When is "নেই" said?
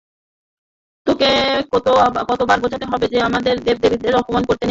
4.49-4.59